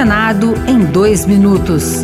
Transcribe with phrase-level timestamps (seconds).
[0.00, 2.00] Senado em dois minutos.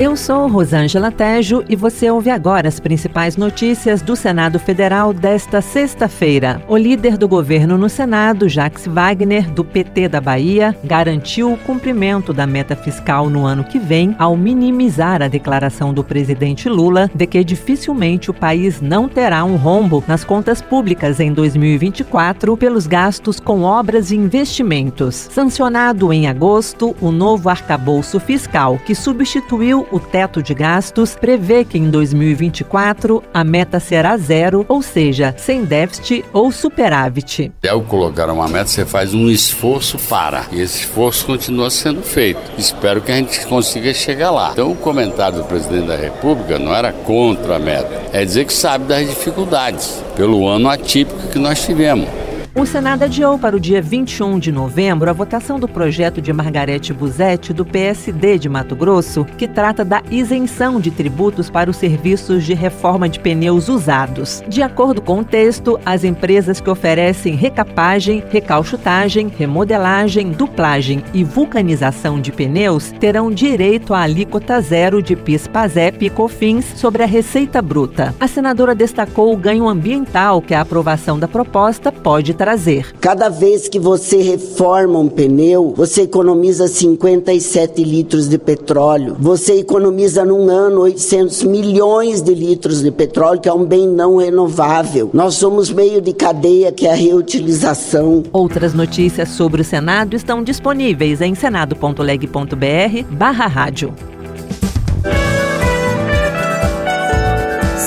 [0.00, 5.60] Eu sou Rosângela Tejo e você ouve agora as principais notícias do Senado Federal desta
[5.60, 6.62] sexta-feira.
[6.66, 12.32] O líder do governo no Senado, Jax Wagner, do PT da Bahia, garantiu o cumprimento
[12.32, 17.26] da meta fiscal no ano que vem ao minimizar a declaração do presidente Lula de
[17.26, 23.38] que dificilmente o país não terá um rombo nas contas públicas em 2024 pelos gastos
[23.38, 25.28] com obras e investimentos.
[25.30, 31.78] Sancionado em agosto, o novo arcabouço fiscal, que substituiu o teto de gastos prevê que
[31.78, 37.52] em 2024 a meta será zero, ou seja, sem déficit ou superávit.
[37.68, 42.40] Ao colocar uma meta, você faz um esforço para, e esse esforço continua sendo feito.
[42.56, 44.50] Espero que a gente consiga chegar lá.
[44.52, 48.52] Então, o comentário do presidente da República não era contra a meta, é dizer que
[48.52, 52.21] sabe das dificuldades pelo ano atípico que nós tivemos.
[52.54, 56.92] O Senado adiou para o dia 21 de novembro a votação do projeto de Margarete
[56.92, 62.44] Busetti, do PSD de Mato Grosso, que trata da isenção de tributos para os serviços
[62.44, 64.44] de reforma de pneus usados.
[64.46, 72.20] De acordo com o texto, as empresas que oferecem recapagem, recalchutagem, remodelagem, duplagem e vulcanização
[72.20, 77.62] de pneus terão direito à alíquota zero de PIS, PASEP e COFINS sobre a receita
[77.62, 78.14] bruta.
[78.20, 82.92] A senadora destacou o ganho ambiental que a aprovação da proposta pode trazer.
[83.00, 89.16] Cada vez que você reforma um pneu, você economiza 57 litros de petróleo.
[89.20, 94.16] Você economiza num ano 800 milhões de litros de petróleo, que é um bem não
[94.16, 95.08] renovável.
[95.12, 98.24] Nós somos meio de cadeia que é a reutilização.
[98.32, 103.94] Outras notícias sobre o Senado estão disponíveis em senado.leg.br/barra rádio.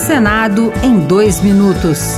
[0.07, 2.17] Senado em dois minutos.